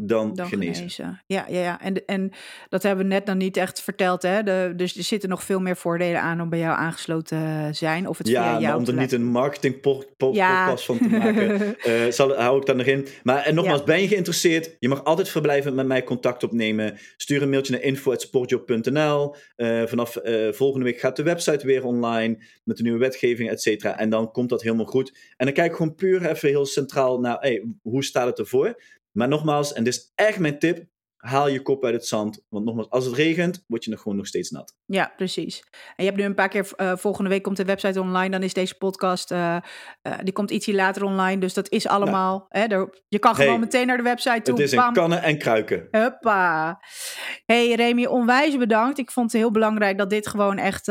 [0.00, 0.74] Dan, Dan genezen.
[0.74, 1.22] genezen.
[1.26, 1.80] Ja, ja, ja.
[1.80, 2.30] En, en
[2.68, 4.22] dat hebben we net nog niet echt verteld.
[4.22, 4.42] Hè?
[4.42, 8.08] De, dus er zitten nog veel meer voordelen aan om bij jou aangesloten te zijn.
[8.08, 10.64] Of het via Ja, jou maar om er niet een marketing po- po- Ja.
[10.64, 13.06] podcast van te maken, eh, zal, hou ik dan nog in.
[13.22, 13.84] Maar en nogmaals, Ja.
[13.84, 14.76] ben je geïnteresseerd?
[14.78, 16.98] Je mag altijd verblijvend met mij contact opnemen.
[17.16, 19.34] Stuur een mailtje naar info.sportjob.nl.
[19.56, 23.62] Eh, vanaf eh, volgende week gaat de website weer online met de nieuwe wetgeving, et
[23.62, 23.98] cetera.
[23.98, 25.18] En dan komt dat helemaal goed.
[25.36, 28.82] En dan kijk ik gewoon puur even heel centraal naar, hey, hoe staat het ervoor?
[29.12, 30.86] Maar nogmaals, en dit is echt mijn tip,
[31.18, 32.44] haal je kop uit het zand.
[32.48, 34.76] Want nogmaals, als het regent, word je nog gewoon nog steeds nat.
[34.86, 35.64] Ja, precies.
[35.70, 38.42] En je hebt nu een paar keer, eh, volgende week komt de website online, dan
[38.42, 39.62] is deze podcast, eh, eh,
[40.22, 41.40] die komt ietsje later online.
[41.40, 44.54] Dus dat is allemaal, hè, daar, je kan gewoon meteen naar de website toe.
[44.54, 45.88] Het is in kannen en kruiken.
[45.90, 46.80] Huppa.
[47.46, 48.98] Hey Remy, onwijs bedankt.
[48.98, 50.90] Ik vond het heel belangrijk dat dit gewoon echt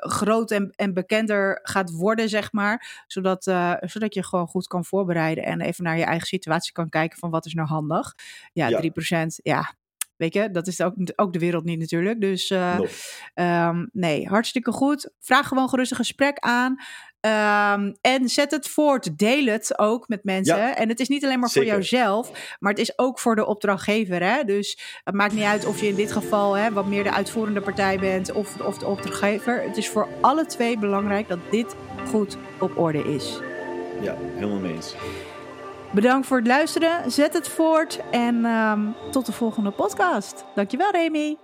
[0.00, 3.04] groot en, en bekender gaat worden, zeg maar.
[3.06, 3.44] Zodat,
[3.80, 7.30] zodat je gewoon goed kan voorbereiden en even naar je eigen situatie kan kijken van
[7.30, 8.14] wat is nou handig.
[8.52, 8.80] Ja, Ja.
[8.80, 9.74] 3%, ja.
[10.16, 12.20] Weet je, dat is ook, ook de wereld niet natuurlijk.
[12.20, 12.78] Dus eh.
[13.34, 15.10] Ehm, nee, hartstikke goed.
[15.20, 16.76] Vraag gewoon gerust een gesprek aan.
[17.20, 19.18] Ehm, en zet het voort.
[19.18, 20.56] Deel het ook met mensen.
[20.56, 21.68] Ja, en het is niet alleen maar zeker.
[21.68, 24.22] voor jouzelf, maar het is ook voor de opdrachtgever.
[24.22, 24.44] Hè?
[24.44, 27.60] Dus het maakt niet uit of je in dit geval hè, wat meer de uitvoerende
[27.60, 29.62] partij bent of, of de opdrachtgever.
[29.62, 31.74] Het is voor alle twee belangrijk dat dit
[32.06, 33.40] goed op orde is.
[34.00, 34.94] Ja, helemaal mee eens.
[35.92, 37.10] Bedankt voor het luisteren.
[37.10, 40.44] Zet het voort en ehm, tot de volgende podcast.
[40.54, 41.36] Dankjewel, Remy.